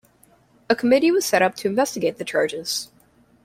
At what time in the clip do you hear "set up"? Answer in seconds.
1.27-1.53